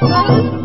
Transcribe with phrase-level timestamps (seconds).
[0.00, 0.59] 我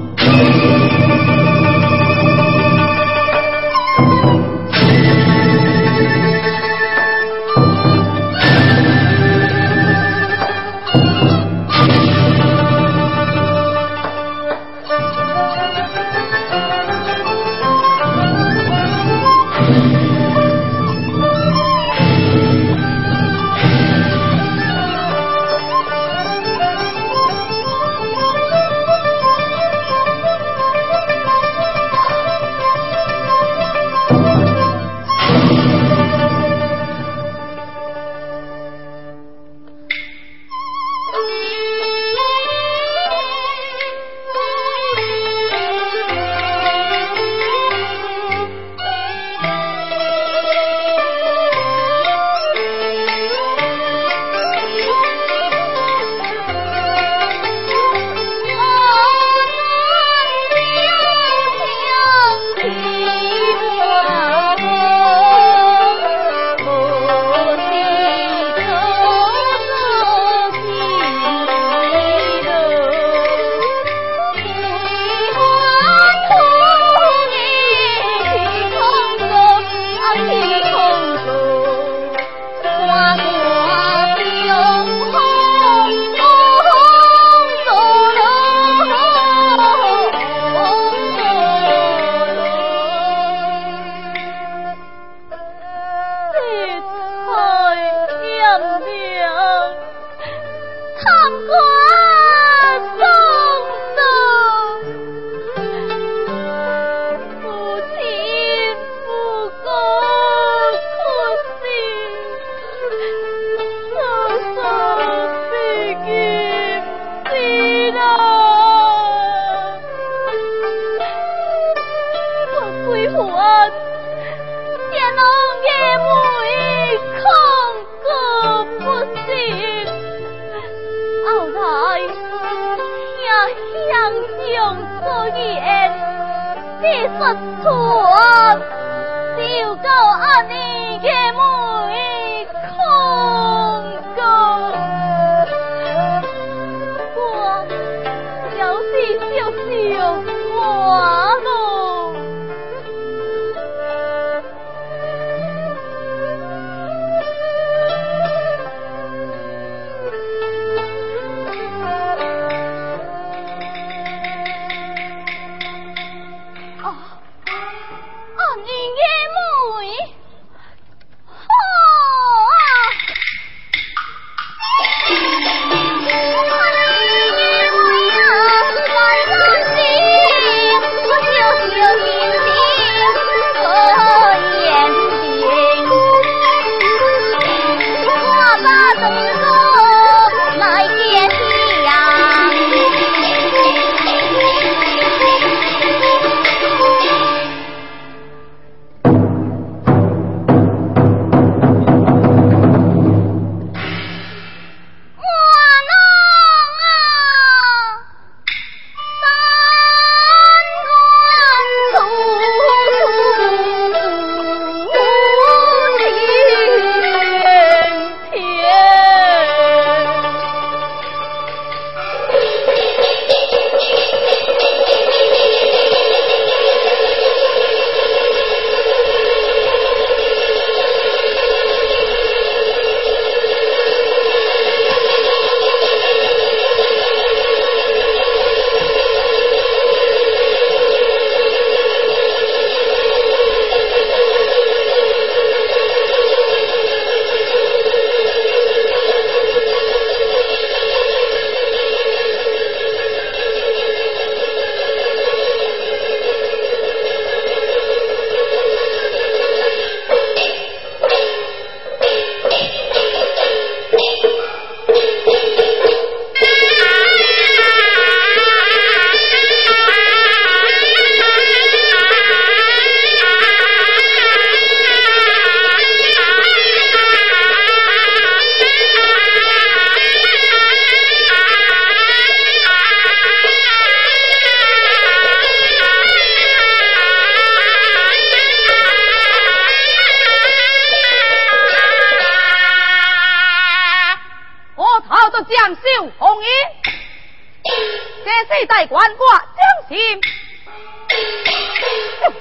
[298.56, 300.22] 这世代官挂将心，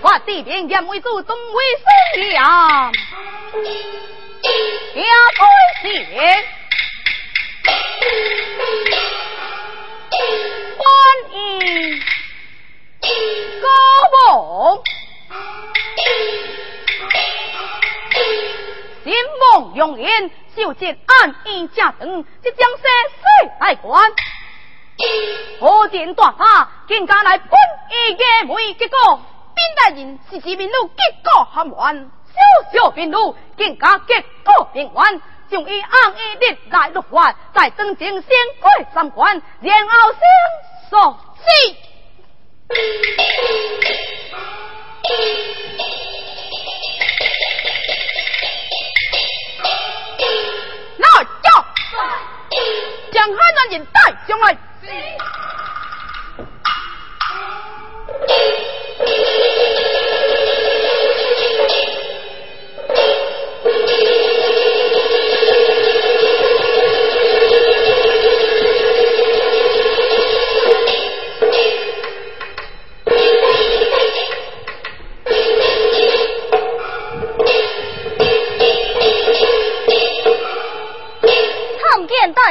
[0.01, 1.65] 我地边严为主，东为
[2.15, 2.93] 孙杨，
[4.95, 5.01] 下
[5.83, 6.45] 推贤，
[10.79, 10.87] 欢
[11.33, 12.01] 迎
[13.61, 13.69] 高
[14.13, 14.83] 梦。
[19.03, 22.79] 新梦永远，修建安逸家等，即将生
[23.11, 24.13] 水来关。
[25.61, 27.49] 何见大法，竟敢来喷
[27.91, 29.21] 一个梅，结果
[29.55, 30.95] 边大人是自民路，结
[31.25, 32.41] 果含完，小
[32.73, 35.21] 小边路竟敢结果平完，
[35.51, 38.23] 将伊安逸的来落完，再登前先
[38.61, 40.21] 过三关，然后先
[40.91, 41.45] 说死。
[50.97, 51.09] 来
[51.43, 51.67] 叫，
[53.13, 54.59] 将海南人带上来。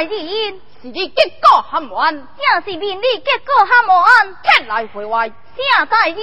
[0.04, 6.16] 大人，是你结果含完，正是命你结果含完，天来回外，正大人，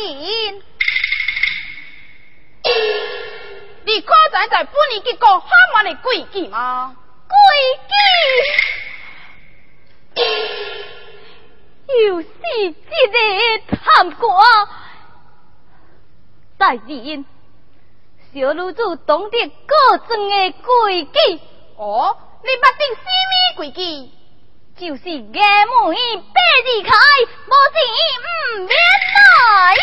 [3.83, 6.95] 你可知在本年结果含完的规矩吗？
[7.27, 7.35] 规
[10.13, 10.23] 矩，
[12.05, 12.27] 又是
[12.59, 12.77] 一个
[13.75, 14.29] 贪官，
[16.59, 17.25] 大人，
[18.31, 21.39] 小女子懂得各种的规矩。
[21.77, 22.15] 哦。
[22.43, 24.09] 你捌定什么规矩？
[24.77, 25.35] 就是衙
[25.67, 25.93] 门
[26.33, 26.89] 八字开，
[27.45, 27.77] 无钱
[28.23, 28.69] 唔免
[29.13, 29.77] 来。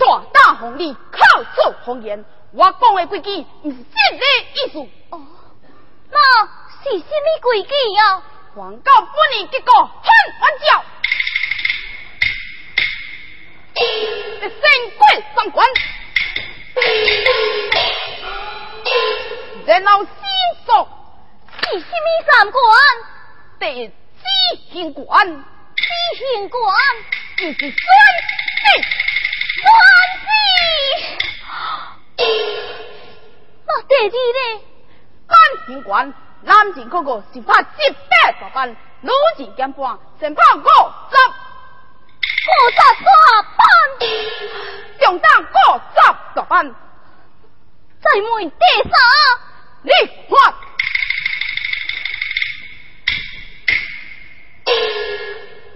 [0.00, 1.18] 大胆红利，口
[1.54, 4.22] 出红言，我讲的规矩唔是这个
[4.54, 4.78] 意思。
[5.10, 5.20] 哦，
[6.10, 6.18] 那
[6.82, 8.22] 是什么规矩啊？
[8.56, 10.08] 还告本年结果很
[10.40, 10.84] 玩笑，
[13.74, 15.00] 先过
[15.36, 15.68] 三关，
[19.66, 20.06] 然后。
[20.66, 20.88] 说
[21.62, 22.62] 是什么三官？
[23.58, 23.92] 得知
[24.72, 25.84] 行官，知
[26.18, 26.60] 行官
[27.38, 27.76] 就是孙子，
[29.62, 29.64] 孙
[30.20, 30.26] 子。
[33.66, 34.40] 那第二呢？
[35.26, 35.32] 单
[35.66, 37.68] 行官，男人哥哥是怕七
[38.10, 39.08] 八十班，女
[39.38, 40.66] 人减半，先怕五十，
[42.46, 42.82] 五十大
[43.56, 43.66] 班，
[45.00, 45.44] 中当五
[45.78, 45.96] 十
[46.34, 46.74] 大班。
[48.02, 48.92] 再问第三。
[49.84, 50.34] 你看，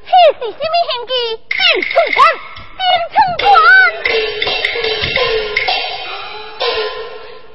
[0.07, 1.13] 那是什么刑具？
[1.37, 2.19] 定春官，
[2.79, 2.81] 定
[3.13, 3.47] 春官。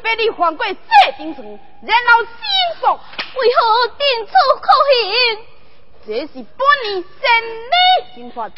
[0.04, 0.78] 被你犯过这
[1.18, 1.44] 定罪，
[1.82, 2.32] 然后心
[2.80, 3.60] 说，为何
[3.98, 5.02] 定处可刑？
[6.06, 7.24] 这是本年审
[7.72, 7.76] 理
[8.14, 8.52] 刑法，以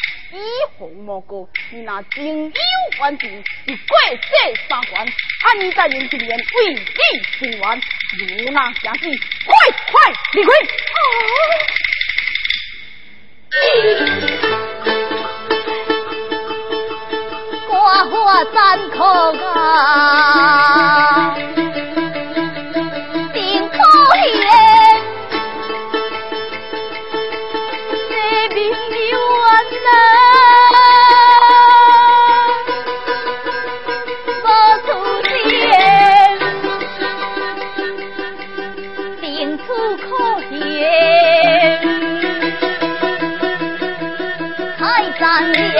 [0.77, 1.47] 红莫过。
[1.71, 2.51] 你那情有
[2.99, 3.29] 完情，
[3.65, 5.07] 是过这三关，
[5.45, 6.43] 安在人今年为
[6.73, 6.77] 你
[7.37, 7.61] 伸冤，
[8.17, 9.15] 如那相信，
[9.45, 9.53] 快
[9.91, 10.49] 快离开！
[17.69, 18.55] 花花残
[18.89, 18.97] 酷
[19.53, 21.37] 啊！
[45.43, 45.74] 十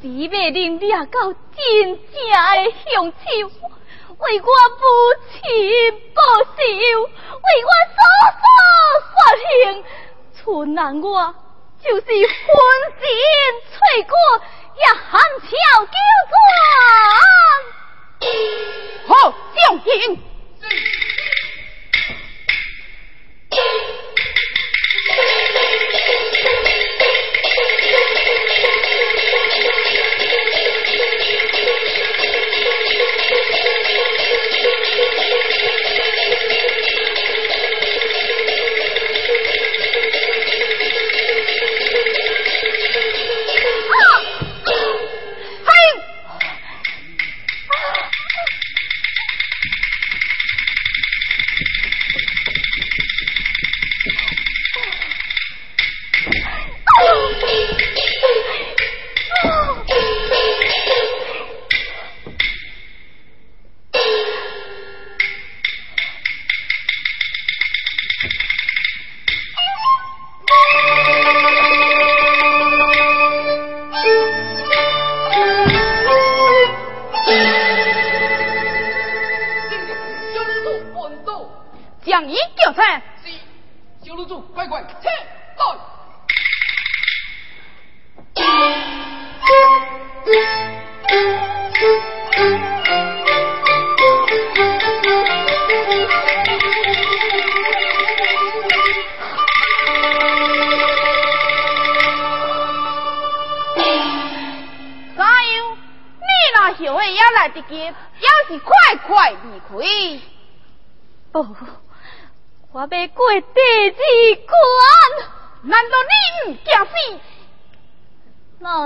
[0.00, 3.16] 只袂用惹到真正的凶手，
[4.18, 4.46] 为我
[4.78, 4.82] 付
[5.30, 5.40] 钱
[6.12, 8.00] 报仇，为我所
[8.40, 8.44] 所
[9.08, 9.46] 所行。
[10.44, 11.06] 剩人我
[11.84, 12.10] 就是粉
[12.98, 13.02] 身
[13.70, 14.12] 碎骨，
[14.76, 15.50] 也含笑
[15.86, 15.94] 九
[16.28, 16.34] 泉。
[19.06, 19.10] 好，
[19.54, 19.86] 敬亭。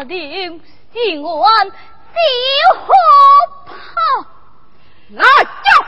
[0.08, 0.60] Điện
[0.94, 1.16] sĩ,
[5.10, 5.84] 来，走，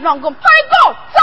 [0.00, 1.20] 让我们 sĩ, hộp 走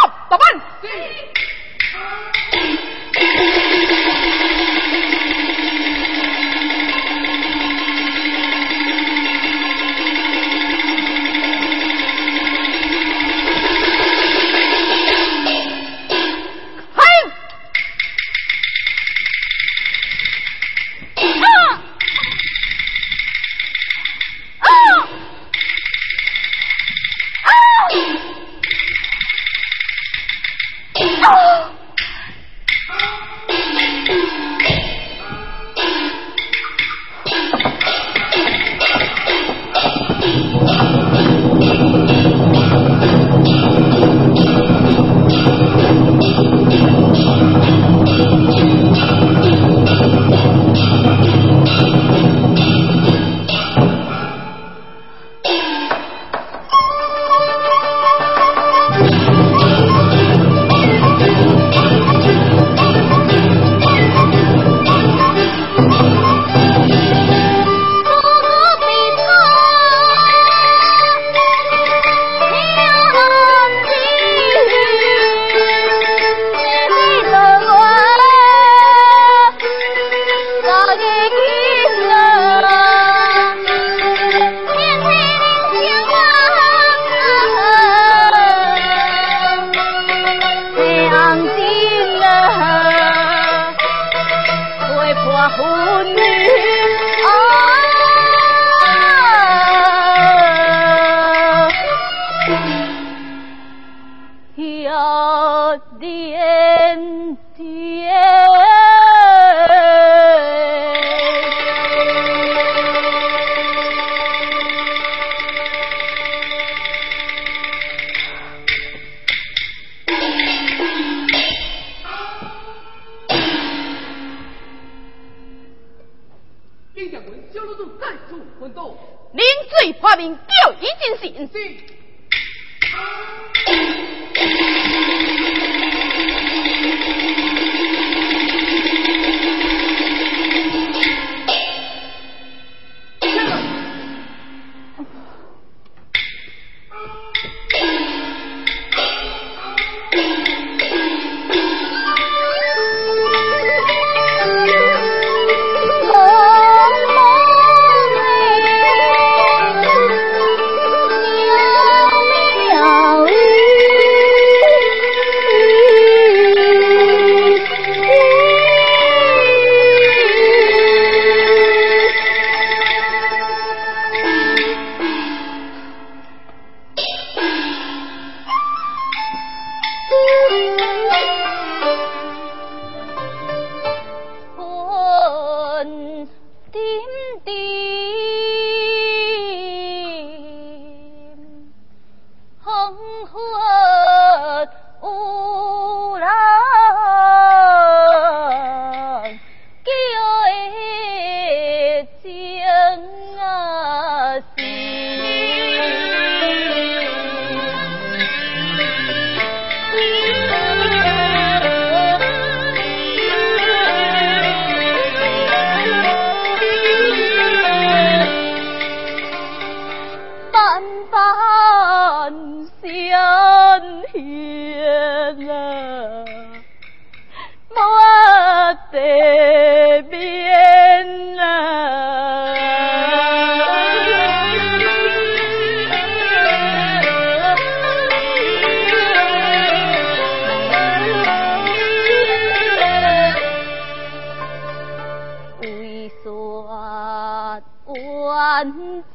[248.20, 248.68] 关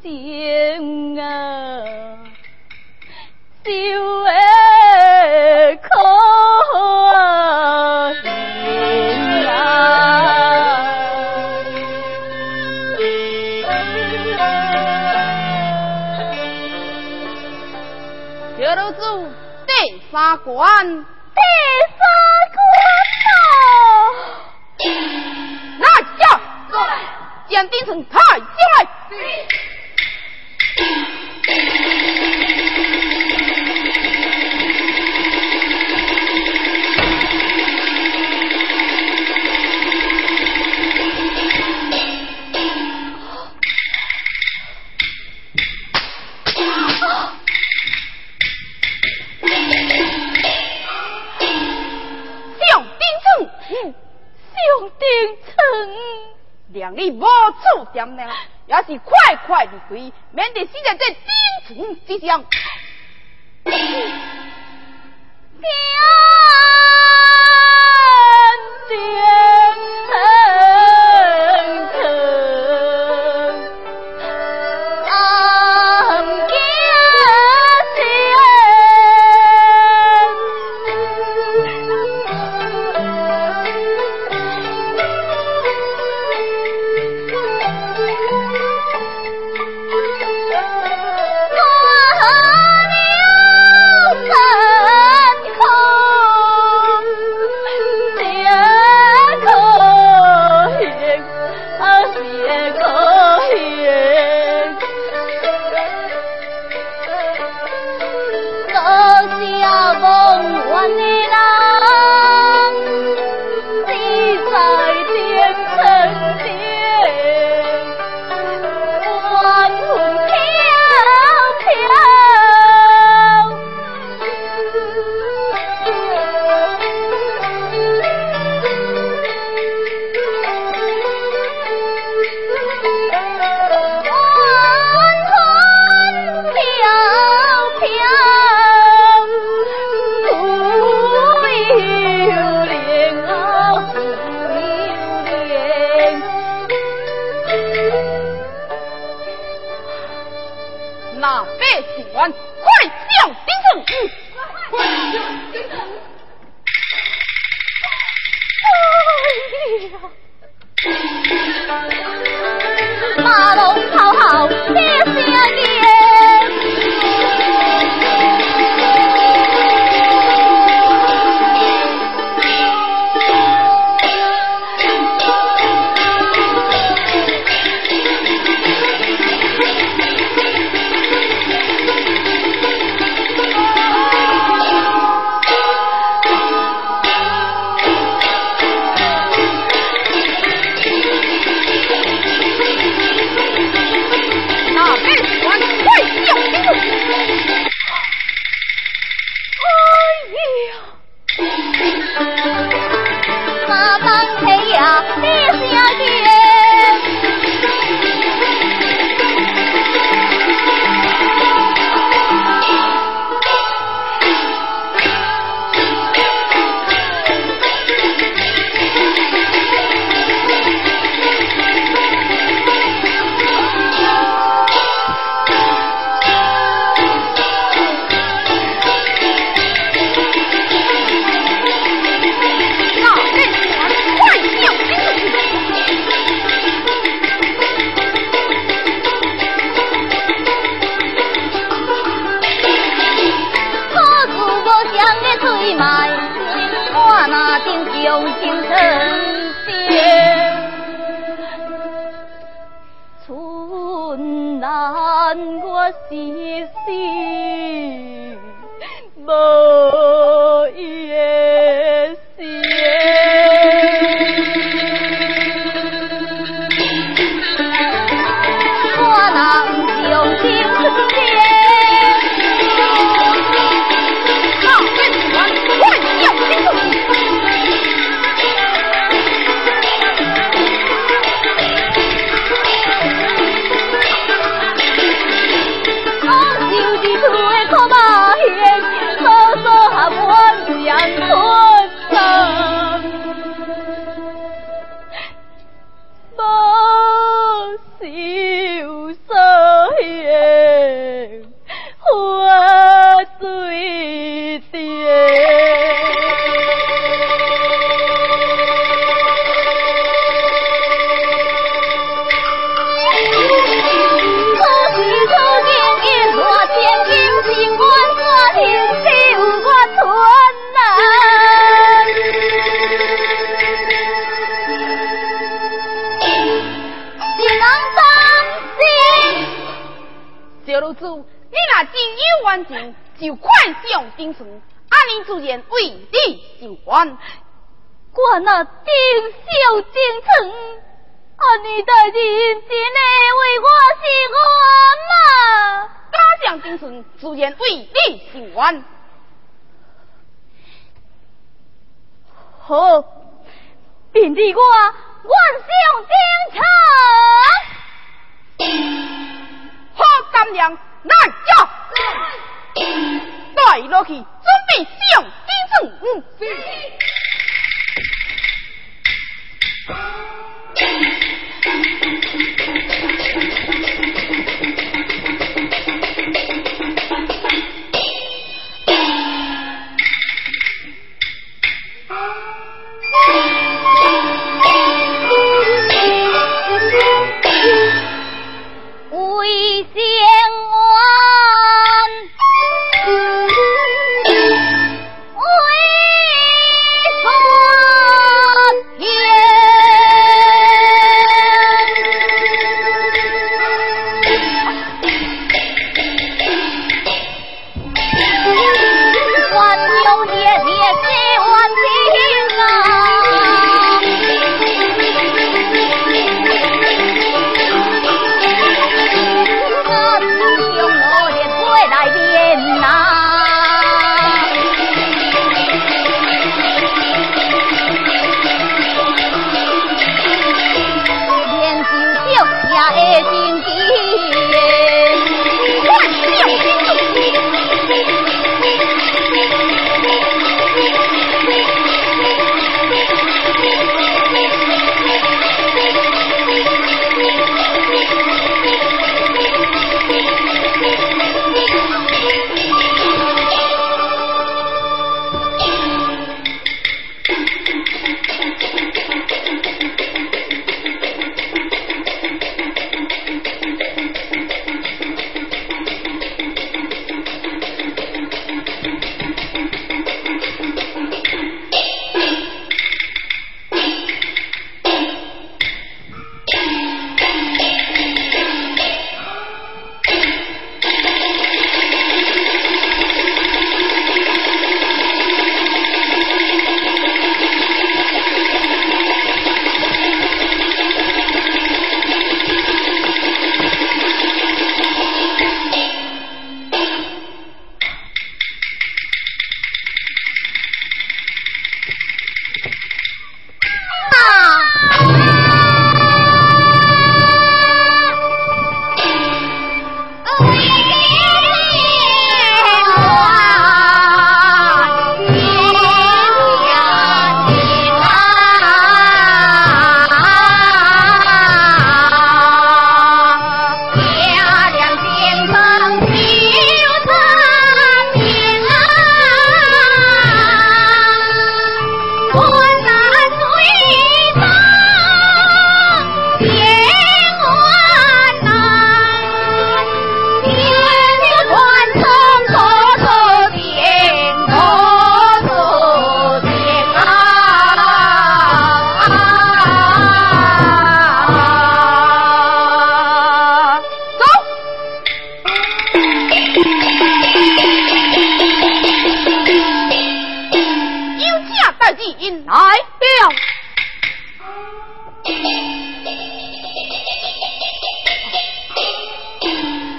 [0.03, 1.23] 景啊，
[3.63, 3.71] 笑
[5.83, 5.89] 口
[8.25, 8.27] 颜
[9.47, 9.53] 啊！
[18.59, 18.99] 小楼主，
[19.67, 19.75] 带
[20.11, 21.43] 纱冠，带
[21.91, 22.03] 纱
[22.55, 22.57] 冠
[23.29, 23.37] 啊！
[25.79, 25.85] 来，
[26.17, 26.81] 进来，
[27.51, 28.47] 将丁生抬进
[28.79, 28.89] 来。
[56.97, 58.31] 你无处掂量，
[58.67, 61.05] 也是快快的开，免得死在这
[61.67, 62.45] 丁城之上。
[63.65, 63.73] 娘
[65.61, 65.73] 娘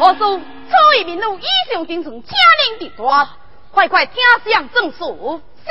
[0.06, 0.44] 我说此
[0.92, 2.32] 位名路以上精神，请
[2.70, 3.28] 您地端，
[3.72, 5.42] 快快听响证书。
[5.58, 5.66] 是。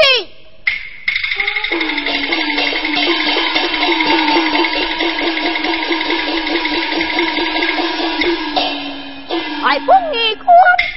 [9.63, 10.49] 来封你官，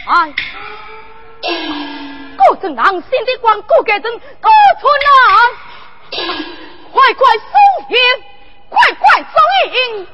[0.07, 0.33] 哎，
[2.37, 4.49] 高正郎新的官，高家正高
[4.81, 5.53] 春郎，
[6.91, 7.45] 快快送
[7.91, 7.97] 迎，
[8.67, 9.37] 快快送
[10.01, 10.07] 迎。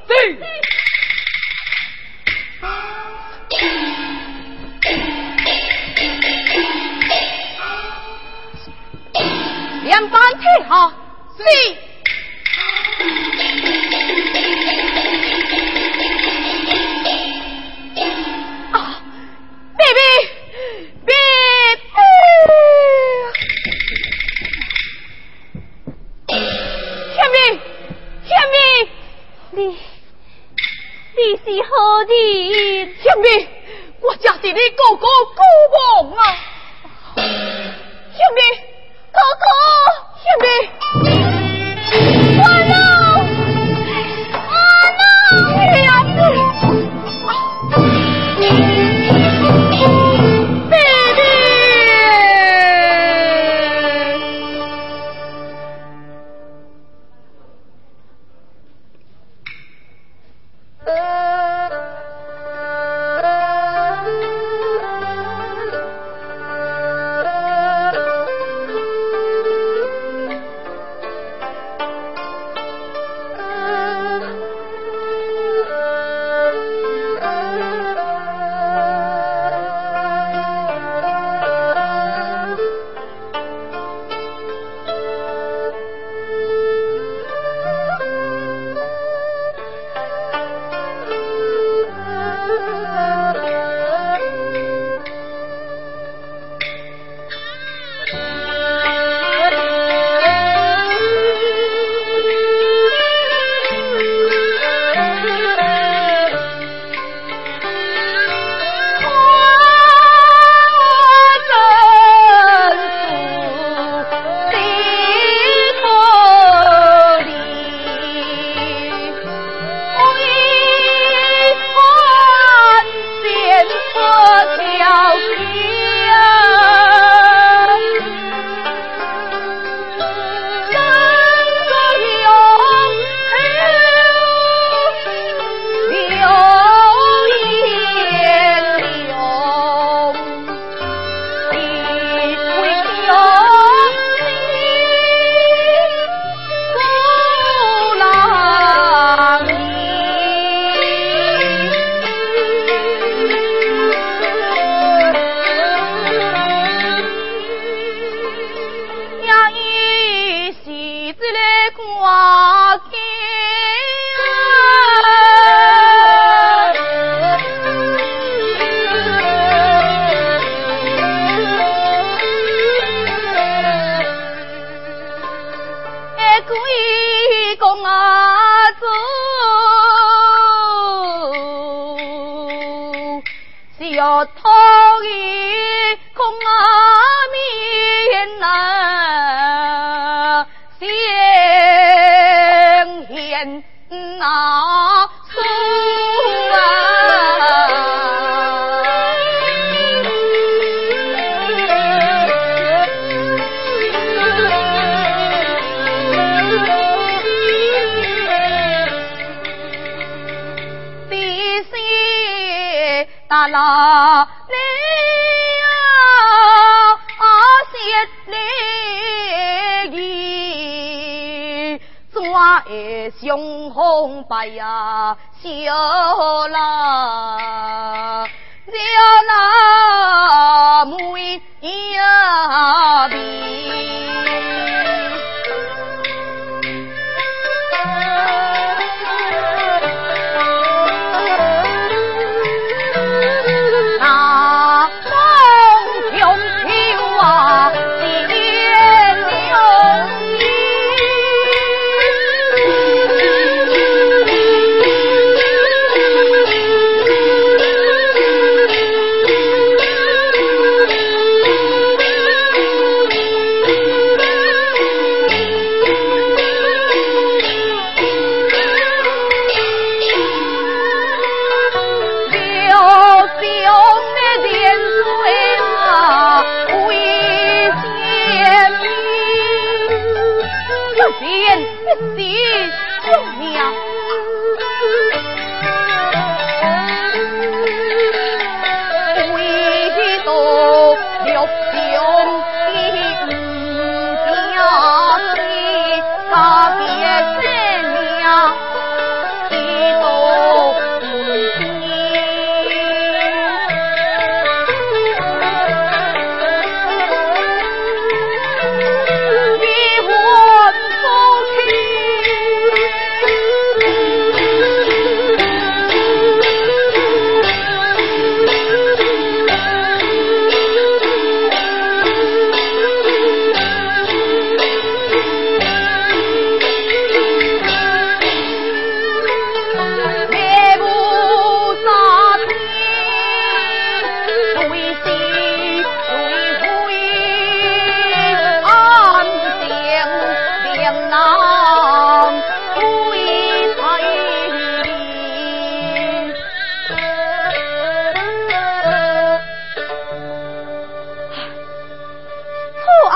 [9.84, 10.92] 两班退下，
[11.38, 11.44] 是。
[18.72, 18.76] 啊
[19.78, 20.00] ，baby
[21.06, 21.12] baby，
[27.14, 27.38] 天明
[28.26, 28.56] 天明，
[29.52, 29.78] 你
[31.24, 31.72] 你是何
[32.04, 32.12] 人？
[33.02, 33.48] 天明，
[34.02, 34.60] 我就是你哥
[34.98, 35.40] 哥顾
[36.04, 36.22] 梦啊，
[37.16, 37.24] 天
[38.36, 38.40] 明。
[39.14, 39.46] 哥哥，
[40.20, 42.23] 天明，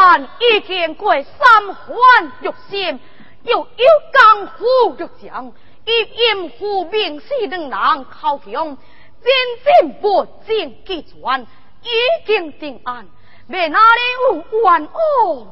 [0.08, 3.00] 案已经过三环六线，
[3.44, 5.52] 又有江湖玉将，
[5.86, 8.78] 以严护名士两人靠强，
[9.22, 11.46] 真正不正计传，
[11.84, 13.08] 已经定案，
[13.48, 14.82] 未哪里有冤枉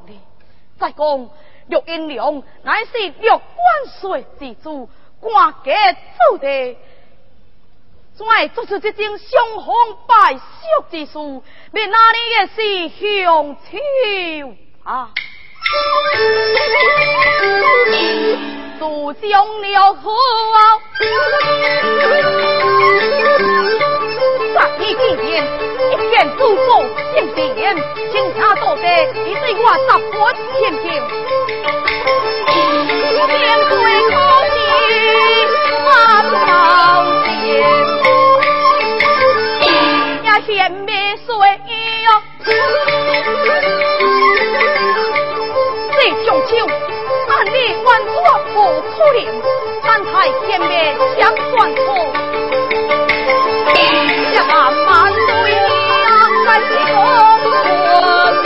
[0.07, 0.21] 呢？
[0.79, 1.29] 再讲
[1.67, 3.41] 玉英良乃是六万
[3.99, 4.89] 岁之主，
[5.19, 6.77] 官家子弟。
[8.17, 9.27] 怎会做出这种伤
[9.65, 10.39] 风败俗
[10.89, 11.19] 之事？
[11.71, 13.77] 免哪里也是凶手
[14.83, 15.09] 啊！
[18.79, 20.13] 自将了后，
[24.55, 25.25] 十一之前，
[25.91, 26.59] 一见祖父
[27.13, 27.75] 姓田，
[28.11, 30.21] 请他多谢，你对我十分
[30.53, 30.85] 谦敬。
[40.45, 40.93] 天灭
[41.25, 41.33] 水
[42.03, 42.07] 哟，
[45.91, 46.51] 这中秋，
[47.27, 48.15] 俺你万错
[48.53, 48.55] 不
[48.91, 49.19] 可能，
[49.83, 50.13] 咱太
[50.45, 51.81] 天灭相算破，
[53.73, 55.59] 也慢慢对呀，
[56.45, 56.95] 咱是公
[57.41, 57.89] 婆
[58.43, 58.45] 边。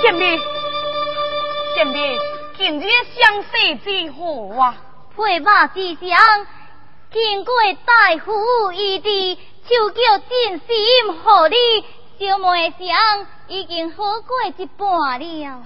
[0.00, 0.40] 天灭，
[1.74, 2.16] 天灭。
[2.68, 4.74] 今日相识之何啊？
[5.16, 6.18] 配马之相，
[7.12, 7.54] 经过
[7.84, 11.56] 大夫医治，手脚尽心合理，
[12.18, 15.62] 小妹相已经好过一半了。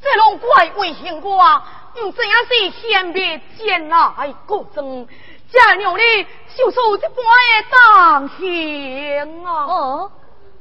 [0.00, 1.62] 这拢怪为幸我，
[2.00, 5.06] 唔知影是先别见来过争，
[5.52, 9.52] 才让你受受一般的当刑啊！
[9.66, 10.10] 哦，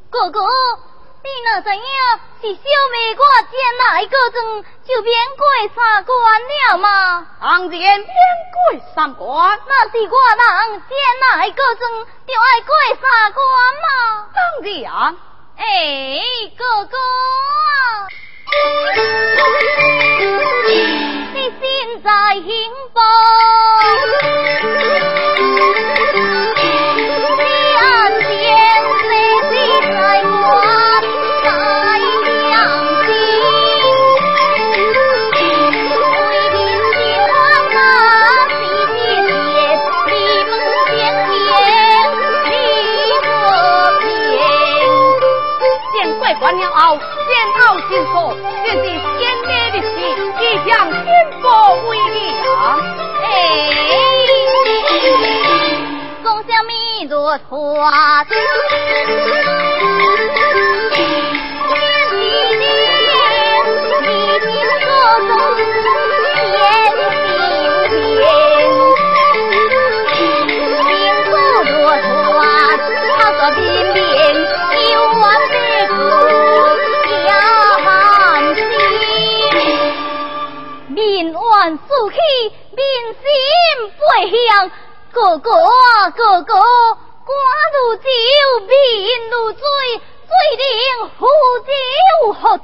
[0.09, 0.41] 哥哥。
[1.25, 1.81] 你若知影
[2.39, 2.61] 是小
[2.91, 5.43] 妹我见哪一个钟就免过
[5.75, 6.13] 三关
[6.43, 7.25] 了吗？
[7.41, 7.99] 当然免
[8.53, 8.59] 过
[8.93, 9.59] 三关。
[9.67, 12.69] 那是我人见哪一个钟就爱过
[13.01, 13.43] 三关
[13.81, 13.87] 吗？
[14.35, 15.17] 当然。
[15.57, 15.63] 哎，
[16.55, 16.97] 哥哥，
[20.67, 20.69] 你
[21.59, 22.45] 心在幸
[22.93, 22.99] 福。
[51.87, 52.43] 为亮。
[53.23, 53.27] 哎，
[56.23, 58.25] 共享弥陀团。
[84.25, 84.69] 心背向，
[85.11, 87.37] 哥哥啊哥哥，官
[87.73, 88.09] 如酒，
[88.67, 88.69] 民
[89.29, 89.59] 如水，
[90.25, 90.65] 水灵
[91.17, 91.27] 喝
[91.65, 91.71] 酒
[92.33, 92.63] 喝酒，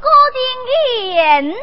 [0.00, 1.54] 歌尽言呐。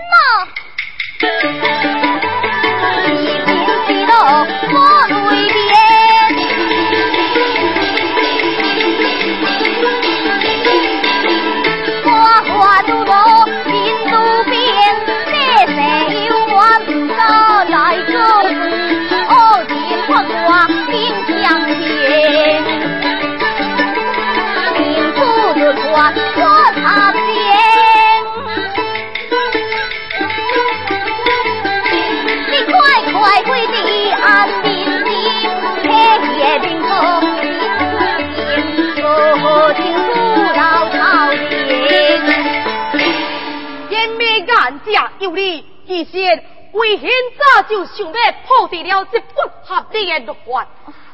[45.21, 46.43] 干家有理，一线。
[46.73, 50.65] 为现早就想要破除了这不合理的律法，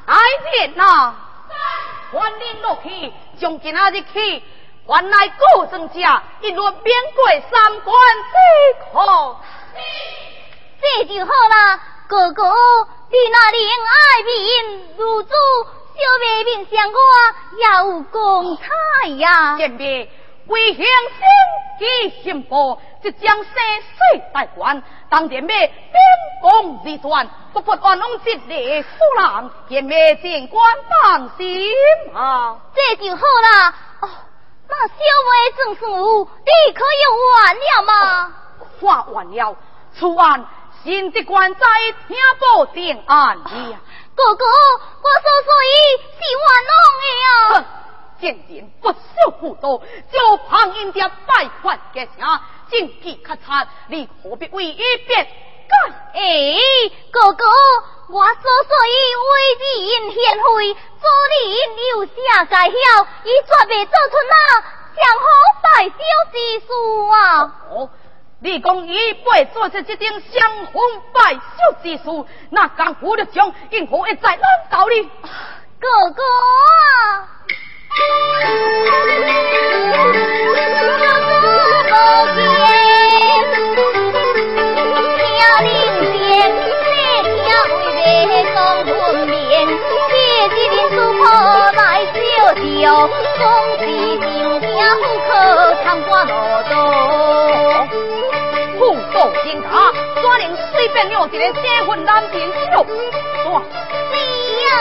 [0.06, 0.16] 来
[0.54, 1.16] 人呐！
[2.12, 4.44] 还令落去，从今仔日起，
[4.88, 6.72] 原来古庄家一律免
[7.16, 8.36] 过三关之
[8.94, 9.42] 考。
[10.80, 12.44] 这就好啦，哥哥，
[13.10, 13.58] 你那怜
[13.90, 15.30] 爱民如主，
[15.96, 17.00] 小妹面向我
[17.58, 19.58] 也有光彩呀。
[19.58, 20.08] 贤妹，
[20.48, 24.82] 为乡心机幸福，即将生水大官。
[25.10, 25.74] 当年咩边
[26.42, 28.90] 防之传，不不安弄一列夫
[29.20, 31.72] 人，也没见官放心
[32.14, 32.58] 啊！
[32.74, 33.74] 这就好啦。
[34.02, 34.10] 哦，
[34.70, 38.34] 那小妹正是我，你可以完了吗？
[38.80, 39.56] 画完了，
[39.94, 40.46] 此案
[40.84, 41.60] 新的官在
[42.08, 43.80] 听报定案呀。
[44.16, 46.42] 哥哥，我所说伊是冤
[46.72, 47.66] 枉的呀。
[48.20, 48.98] 见人不守
[49.40, 49.78] 妇道，
[50.12, 52.40] 就旁人家败坏家声，
[52.72, 55.28] 正气咔嚓，你何必为一变
[55.70, 55.76] 改？
[56.14, 56.58] 哎，
[57.12, 57.46] 哥哥，
[58.10, 58.98] 我所说伊
[59.28, 59.32] 为
[59.86, 61.42] 人贤惠，做人
[61.90, 62.74] 有啥该晓？
[63.24, 64.62] 伊绝未做出那
[64.96, 65.26] 相好
[65.62, 65.96] 败小
[66.32, 66.68] 之事
[67.14, 67.54] 啊！
[67.70, 67.90] 哦，
[68.40, 70.72] 你讲伊会做出这种相好
[71.14, 74.42] 败小之事，那江湖的将因何会在难
[74.72, 75.04] 道你？
[75.80, 77.37] 哥哥啊！
[101.62, 102.40] 结婚男丁
[102.72, 102.86] 就
[103.44, 103.62] 抓。
[104.12, 104.16] 是
[104.64, 104.72] 呀，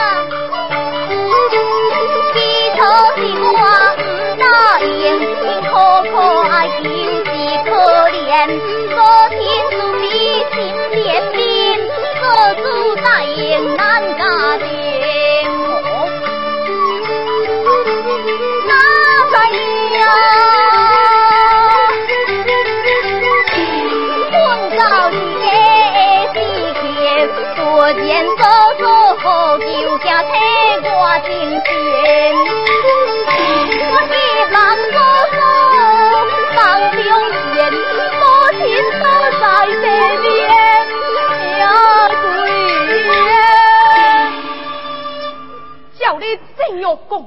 [2.77, 2.81] 可
[3.17, 3.57] 是我
[3.97, 3.99] 不
[4.39, 4.45] 答
[4.81, 4.85] 应，
[5.19, 5.69] 因可
[6.03, 6.13] 可
[6.47, 6.53] 爱
[6.83, 7.27] 就是
[7.65, 7.69] 可
[8.11, 8.15] 怜，
[8.95, 8.97] 母
[9.31, 9.37] 亲
[9.71, 10.03] 慈悲
[10.53, 10.55] 心
[10.91, 10.97] 连
[11.33, 11.37] 连，
[12.21, 12.23] 各
[12.61, 12.65] 自
[13.01, 13.35] 答应
[13.75, 13.81] 难
[14.17, 14.21] 家
[14.57, 14.65] 庭。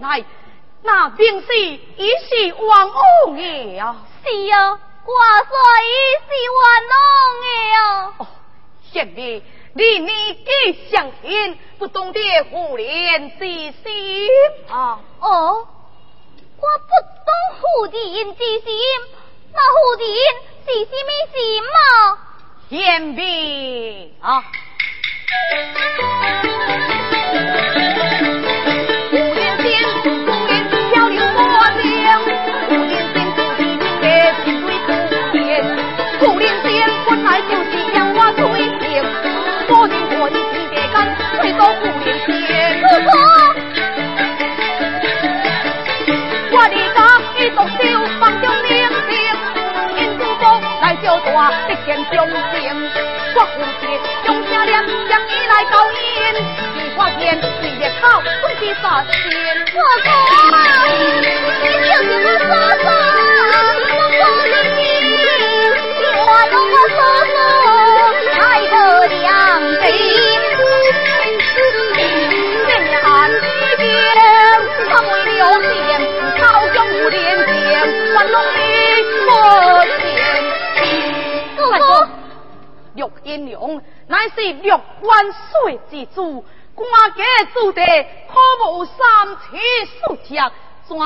[0.00, 0.24] 来？
[0.82, 3.96] 那便是一是王王爷啊！
[4.24, 4.70] 是啊，
[5.04, 5.12] 我
[5.48, 5.52] 说
[5.84, 5.90] 一
[6.26, 6.96] 是王王
[7.44, 8.14] 爷啊！
[8.18, 8.20] 哦，
[8.90, 9.42] 贤弟。
[9.72, 12.18] 你年纪相轻，不懂得
[12.50, 14.28] 妇人之心
[14.68, 15.00] 啊！
[15.20, 15.68] 哦，
[16.56, 16.92] 我不
[17.26, 17.30] 懂
[17.60, 18.66] 妇人之心，
[19.52, 20.04] 那妇人
[20.66, 21.78] 是什么心嘛？
[22.70, 24.42] 贤弟啊！
[51.90, 52.70] 见忠心。
[53.34, 53.82] 我父亲
[54.26, 54.72] 用下脸
[55.08, 55.98] 将你来告因，
[56.76, 58.06] 你发现你的口
[58.40, 59.12] 总是杀心。
[59.74, 60.08] 我哥，
[61.62, 62.52] 你就是我嫂
[62.84, 62.86] 嫂，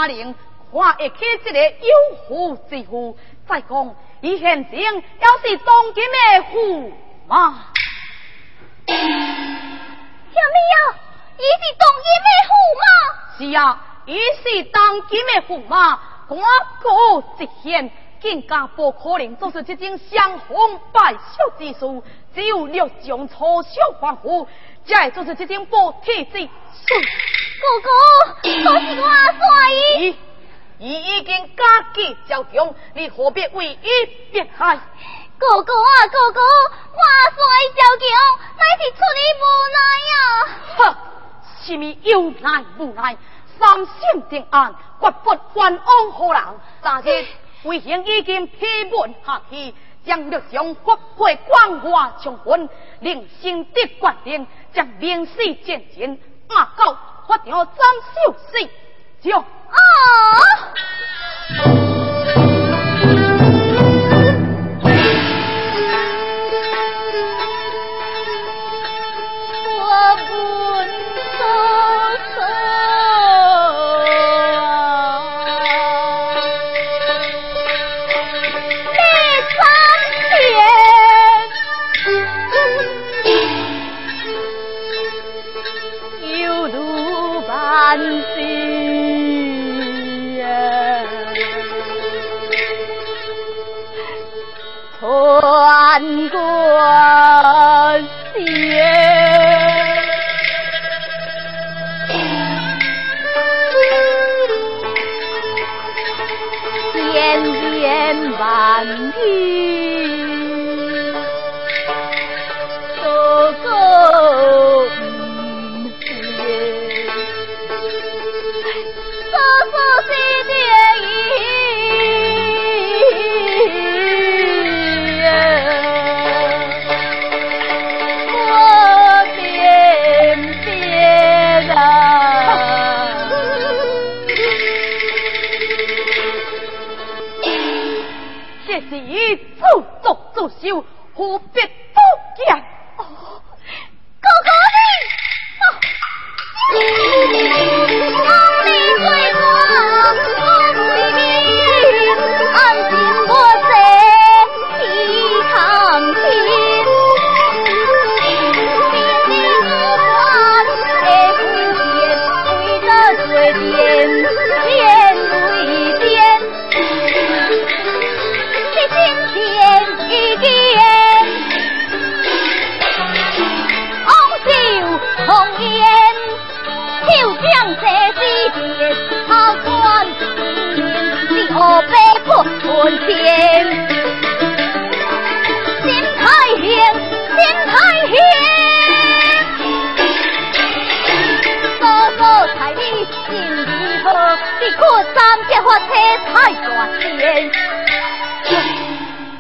[0.07, 0.35] 怎能
[0.73, 3.17] 看会起这个有福之妇？
[3.47, 4.93] 再讲，伊现今要
[5.43, 6.19] 是当今的
[6.53, 6.93] 驸
[7.27, 7.53] 马，
[8.87, 10.77] 什么呀？
[11.37, 12.85] 伊是当今的驸马，
[13.39, 13.65] 是啊，
[14.07, 15.99] 伊是当今的驸马，
[16.29, 16.41] 官
[16.83, 17.91] 高职显，
[18.21, 21.19] 更加不可能做出这种伤风败俗
[21.59, 22.03] 之事。
[22.35, 24.49] 只有六将初小欢呼，
[24.87, 26.47] 才会做出这种不体之。
[26.47, 27.89] 哥哥，
[28.65, 30.17] 都是我帅伊，
[30.79, 31.65] 伊已经家
[31.95, 34.79] 计交强，你何必为伊变害？
[35.39, 37.41] 哥哥啊，哥哥，我帅
[37.75, 38.07] 交强，
[38.57, 39.79] 乃是出于无奈
[40.11, 40.15] 呀。
[40.77, 40.97] 哼！
[41.65, 43.17] 是咪有奈无奈？
[43.59, 46.43] 三审定案，绝不冤枉何人。
[46.83, 47.27] 但是
[47.63, 49.75] 为兄已经批文下去，
[50.05, 52.69] 将六将发配关外充军，
[53.01, 56.19] 令新的决定将明死见前，
[56.51, 56.99] 押到
[57.29, 57.77] 法场斩
[58.27, 58.69] 首死
[59.23, 59.45] 就啊！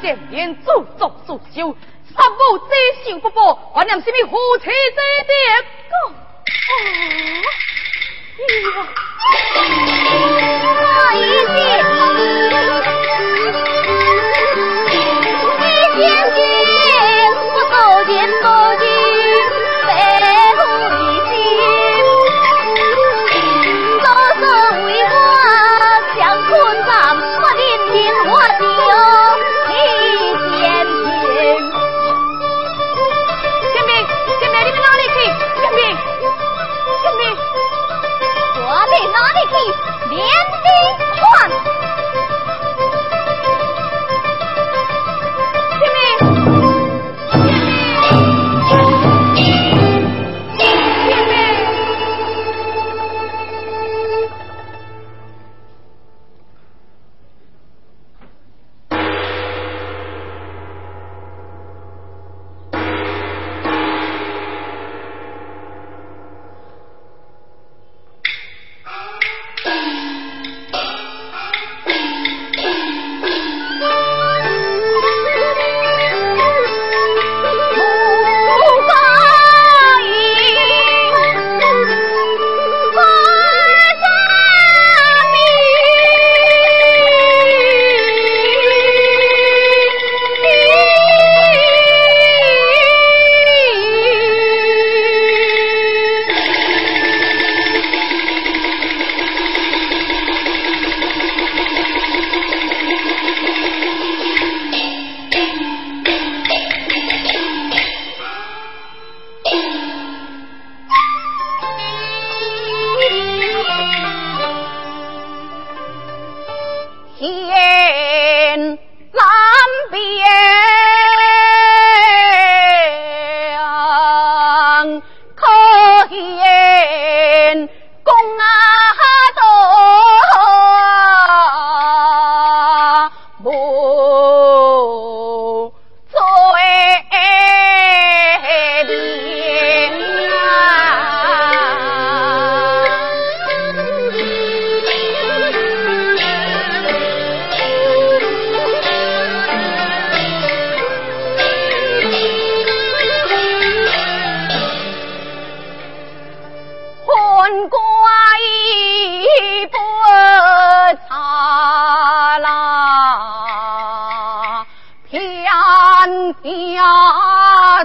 [0.04, 1.74] 连年做作数修
[2.14, 5.73] 杀五之仇不报还念什么夫妻之别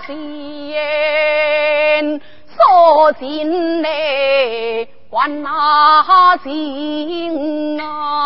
[0.09, 0.17] 金
[2.47, 8.18] 锁金内还那金啊。